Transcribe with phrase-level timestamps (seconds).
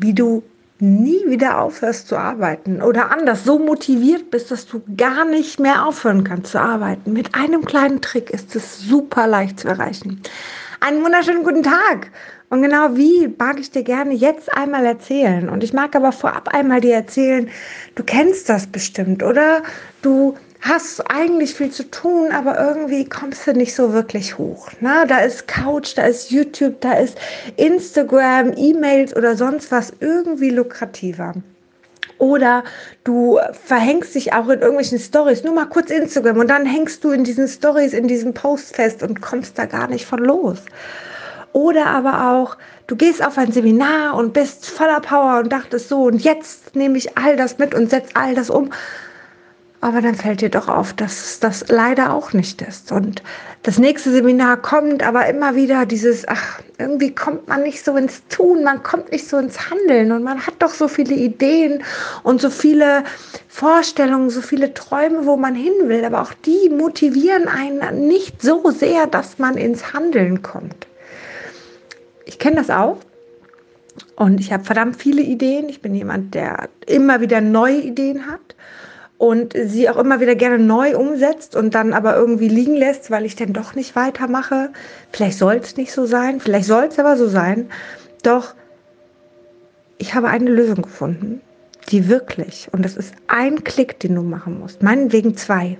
[0.00, 0.42] wie du
[0.78, 5.86] nie wieder aufhörst zu arbeiten oder anders so motiviert bist, dass du gar nicht mehr
[5.86, 7.12] aufhören kannst zu arbeiten.
[7.12, 10.20] Mit einem kleinen Trick ist es super leicht zu erreichen.
[10.80, 12.10] Einen wunderschönen guten Tag.
[12.48, 15.48] Und genau wie mag ich dir gerne jetzt einmal erzählen.
[15.48, 17.48] Und ich mag aber vorab einmal dir erzählen,
[17.94, 19.62] du kennst das bestimmt, oder?
[20.02, 20.36] Du
[20.66, 24.70] hast eigentlich viel zu tun, aber irgendwie kommst du nicht so wirklich hoch.
[24.80, 25.04] Ne?
[25.08, 27.18] Da ist Couch, da ist YouTube, da ist
[27.56, 31.34] Instagram, E-Mails oder sonst was irgendwie lukrativer.
[32.18, 32.64] Oder
[33.04, 37.10] du verhängst dich auch in irgendwelchen Stories, nur mal kurz Instagram und dann hängst du
[37.10, 40.58] in diesen Stories, in diesem Post fest und kommst da gar nicht von los.
[41.52, 42.56] Oder aber auch,
[42.86, 46.96] du gehst auf ein Seminar und bist voller Power und dachtest so, und jetzt nehme
[46.96, 48.70] ich all das mit und setze all das um
[49.80, 52.92] aber dann fällt dir doch auf, dass das leider auch nicht ist.
[52.92, 53.22] Und
[53.62, 58.26] das nächste Seminar kommt, aber immer wieder dieses, ach, irgendwie kommt man nicht so ins
[58.28, 61.82] Tun, man kommt nicht so ins Handeln und man hat doch so viele Ideen
[62.22, 63.04] und so viele
[63.48, 68.70] Vorstellungen, so viele Träume, wo man hin will, aber auch die motivieren einen nicht so
[68.70, 70.86] sehr, dass man ins Handeln kommt.
[72.24, 72.98] Ich kenne das auch.
[74.16, 75.68] Und ich habe verdammt viele Ideen.
[75.68, 78.56] Ich bin jemand, der immer wieder neue Ideen hat
[79.18, 83.24] und sie auch immer wieder gerne neu umsetzt und dann aber irgendwie liegen lässt, weil
[83.24, 84.70] ich dann doch nicht weitermache.
[85.12, 87.70] Vielleicht soll es nicht so sein, vielleicht soll es aber so sein.
[88.22, 88.54] Doch
[89.98, 91.40] ich habe eine Lösung gefunden,
[91.90, 95.78] die wirklich, und das ist ein Klick, den du machen musst, meinetwegen zwei,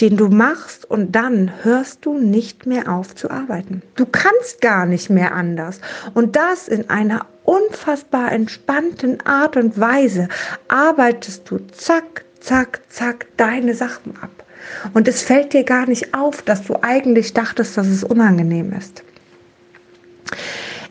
[0.00, 3.82] den du machst und dann hörst du nicht mehr auf zu arbeiten.
[3.94, 5.80] Du kannst gar nicht mehr anders.
[6.12, 10.28] Und das in einer unfassbar entspannten Art und Weise
[10.68, 14.44] arbeitest du zack, zack, zack deine Sachen ab.
[14.92, 19.02] Und es fällt dir gar nicht auf, dass du eigentlich dachtest, dass es unangenehm ist.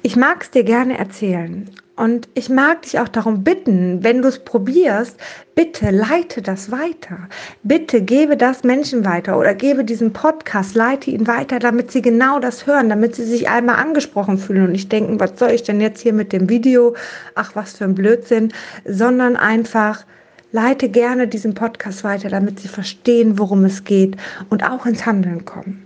[0.01, 1.69] Ich mag es dir gerne erzählen.
[1.95, 5.15] Und ich mag dich auch darum bitten, wenn du es probierst,
[5.55, 7.29] bitte leite das weiter.
[7.63, 12.39] Bitte gebe das Menschen weiter oder gebe diesen Podcast, leite ihn weiter, damit sie genau
[12.39, 15.79] das hören, damit sie sich einmal angesprochen fühlen und nicht denken, was soll ich denn
[15.79, 16.95] jetzt hier mit dem Video?
[17.33, 18.51] Ach, was für ein Blödsinn,
[18.83, 20.05] sondern einfach
[20.51, 24.17] leite gerne diesen Podcast weiter, damit sie verstehen, worum es geht
[24.49, 25.84] und auch ins Handeln kommen.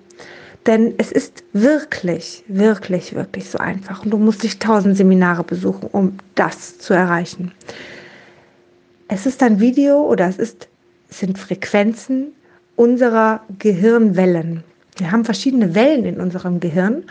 [0.69, 4.05] Denn es ist wirklich, wirklich, wirklich so einfach.
[4.05, 7.53] Und du musst dich tausend Seminare besuchen, um das zu erreichen.
[9.07, 10.67] Es ist ein Video oder es ist,
[11.09, 12.33] es sind Frequenzen
[12.75, 14.63] unserer Gehirnwellen.
[14.97, 17.03] Wir haben verschiedene Wellen in unserem Gehirn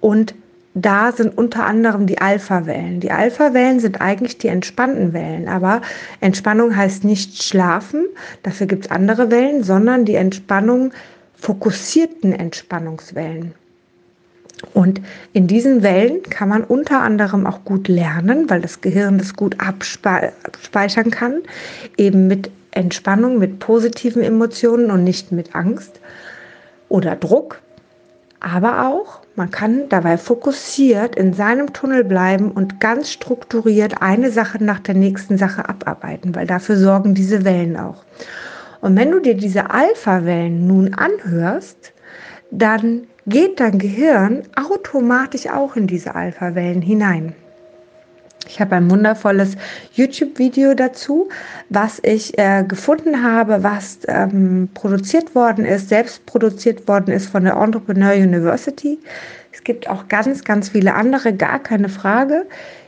[0.00, 0.34] und
[0.72, 3.00] da sind unter anderem die Alpha-Wellen.
[3.00, 5.82] Die Alpha-Wellen sind eigentlich die entspannten Wellen, aber
[6.20, 8.06] Entspannung heißt nicht schlafen,
[8.42, 10.92] dafür gibt es andere Wellen, sondern die Entspannung
[11.44, 13.54] fokussierten Entspannungswellen.
[14.72, 15.02] Und
[15.34, 19.56] in diesen Wellen kann man unter anderem auch gut lernen, weil das Gehirn das gut
[19.60, 21.42] abspeichern kann,
[21.98, 26.00] eben mit Entspannung, mit positiven Emotionen und nicht mit Angst
[26.88, 27.60] oder Druck.
[28.40, 34.64] Aber auch, man kann dabei fokussiert in seinem Tunnel bleiben und ganz strukturiert eine Sache
[34.64, 38.02] nach der nächsten Sache abarbeiten, weil dafür sorgen diese Wellen auch.
[38.84, 41.94] Und wenn du dir diese Alpha-Wellen nun anhörst,
[42.50, 47.34] dann geht dein Gehirn automatisch auch in diese Alpha-Wellen hinein.
[48.46, 49.56] Ich habe ein wundervolles
[49.94, 51.30] YouTube-Video dazu,
[51.70, 57.44] was ich äh, gefunden habe, was ähm, produziert worden ist, selbst produziert worden ist von
[57.44, 58.98] der Entrepreneur University.
[59.50, 62.44] Es gibt auch ganz, ganz viele andere, gar keine Frage.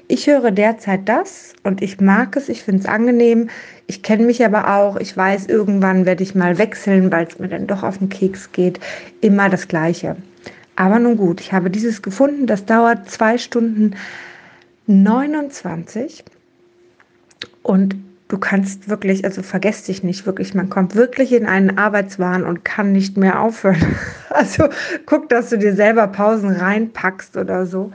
[0.09, 3.51] Ich höre derzeit das und ich mag es, ich finde es angenehm.
[3.89, 7.49] Ich kenne mich aber auch, ich weiß, irgendwann werde ich mal wechseln, weil es mir
[7.49, 8.79] dann doch auf den Keks geht.
[9.21, 10.17] Immer das Gleiche.
[10.77, 13.97] Aber nun gut, ich habe dieses gefunden, das dauert zwei Stunden
[14.87, 16.25] 29
[17.63, 17.97] und
[18.29, 22.65] du kannst wirklich, also vergess dich nicht wirklich, man kommt wirklich in einen Arbeitswahn und
[22.65, 23.97] kann nicht mehr aufhören.
[24.29, 24.69] Also
[25.07, 27.91] guck, dass du dir selber Pausen reinpackst oder so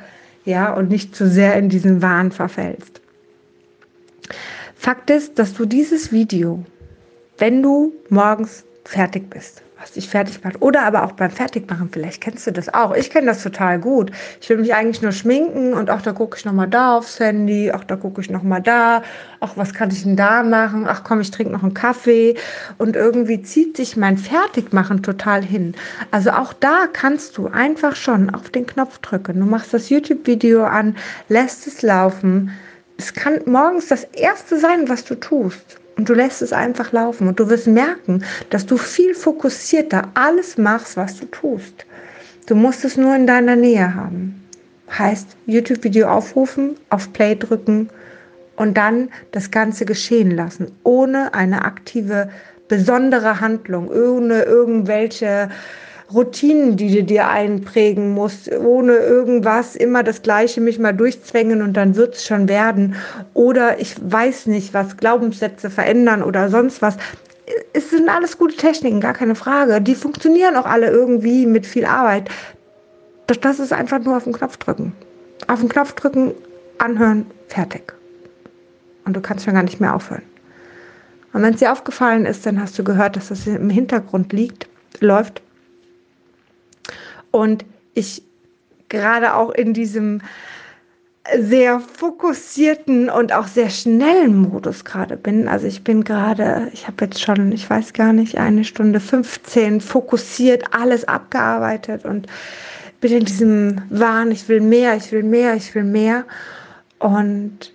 [0.45, 3.01] ja, und nicht zu sehr in diesen Wahn verfällst.
[4.75, 6.63] Fakt ist, dass du dieses Video,
[7.37, 10.61] wenn du morgens fertig bist, was dich fertig macht.
[10.61, 12.93] Oder aber auch beim Fertigmachen, vielleicht kennst du das auch.
[12.95, 14.11] Ich kenne das total gut.
[14.39, 17.71] Ich will mich eigentlich nur schminken und auch da gucke ich nochmal da aufs Handy,
[17.71, 19.01] auch da gucke ich nochmal da,
[19.39, 20.85] ach, was kann ich denn da machen?
[20.87, 22.35] Ach komm, ich trinke noch einen Kaffee.
[22.77, 25.73] Und irgendwie zieht sich mein Fertigmachen total hin.
[26.11, 29.39] Also auch da kannst du einfach schon auf den Knopf drücken.
[29.39, 30.95] Du machst das YouTube-Video an,
[31.27, 32.51] lässt es laufen.
[32.97, 37.27] Es kann morgens das Erste sein, was du tust und du lässt es einfach laufen
[37.27, 41.85] und du wirst merken, dass du viel fokussierter alles machst, was du tust.
[42.47, 44.43] Du musst es nur in deiner Nähe haben.
[44.97, 47.91] Heißt YouTube-Video aufrufen, auf Play drücken
[48.55, 52.31] und dann das Ganze geschehen lassen, ohne eine aktive,
[52.67, 55.51] besondere Handlung, ohne irgendwelche
[56.13, 61.73] Routinen, die du dir einprägen musst, ohne irgendwas, immer das Gleiche mich mal durchzwängen und
[61.73, 62.95] dann wird es schon werden.
[63.33, 66.97] Oder ich weiß nicht, was Glaubenssätze verändern oder sonst was.
[67.73, 69.81] Es sind alles gute Techniken, gar keine Frage.
[69.81, 72.29] Die funktionieren auch alle irgendwie mit viel Arbeit.
[73.27, 74.93] Das, das ist einfach nur auf den Knopf drücken.
[75.47, 76.33] Auf den Knopf drücken,
[76.77, 77.93] anhören, fertig.
[79.05, 80.23] Und du kannst schon gar nicht mehr aufhören.
[81.33, 84.67] Und wenn es dir aufgefallen ist, dann hast du gehört, dass das im Hintergrund liegt,
[84.99, 85.41] läuft
[87.31, 88.23] und ich
[88.89, 90.21] gerade auch in diesem
[91.37, 95.47] sehr fokussierten und auch sehr schnellen Modus gerade bin.
[95.47, 99.81] Also ich bin gerade, ich habe jetzt schon, ich weiß gar nicht, eine Stunde 15
[99.81, 102.27] fokussiert, alles abgearbeitet und
[103.01, 106.25] bin in diesem Wahn, ich will mehr, ich will mehr, ich will mehr.
[106.99, 107.73] Und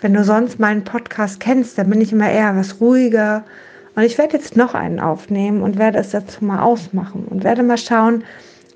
[0.00, 3.44] wenn du sonst meinen Podcast kennst, dann bin ich immer eher was ruhiger.
[3.96, 7.62] Und ich werde jetzt noch einen aufnehmen und werde es dazu mal ausmachen und werde
[7.62, 8.24] mal schauen,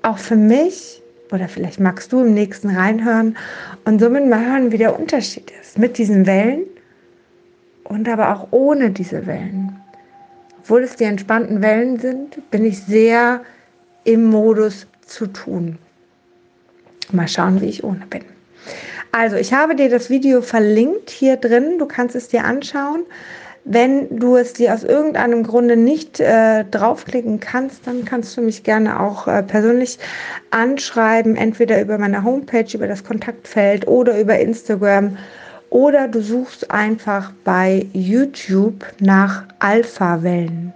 [0.01, 1.01] auch für mich,
[1.31, 3.37] oder vielleicht magst du im nächsten reinhören
[3.85, 6.63] und somit mal hören, wie der Unterschied ist mit diesen Wellen
[7.83, 9.79] und aber auch ohne diese Wellen.
[10.59, 13.41] Obwohl es die entspannten Wellen sind, bin ich sehr
[14.03, 15.77] im Modus zu tun.
[17.11, 18.23] Mal schauen, wie ich ohne bin.
[19.11, 21.77] Also, ich habe dir das Video verlinkt hier drin.
[21.77, 23.01] Du kannst es dir anschauen.
[23.63, 28.63] Wenn du es dir aus irgendeinem Grunde nicht äh, draufklicken kannst, dann kannst du mich
[28.63, 29.99] gerne auch äh, persönlich
[30.49, 35.17] anschreiben, entweder über meine Homepage, über das Kontaktfeld oder über Instagram.
[35.69, 40.73] Oder du suchst einfach bei YouTube nach Alpha-Wellen.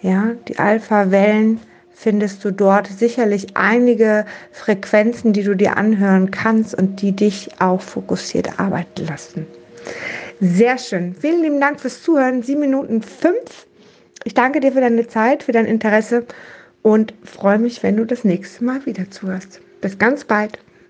[0.00, 1.60] Ja, die Alpha-Wellen
[1.92, 7.80] findest du dort sicherlich einige Frequenzen, die du dir anhören kannst und die dich auch
[7.80, 9.46] fokussiert arbeiten lassen.
[10.46, 11.14] Sehr schön.
[11.18, 12.42] Vielen lieben Dank fürs Zuhören.
[12.42, 13.66] Sieben Minuten fünf.
[14.24, 16.26] Ich danke dir für deine Zeit, für dein Interesse
[16.82, 19.62] und freue mich, wenn du das nächste Mal wieder zuhörst.
[19.80, 20.58] Bis ganz bald.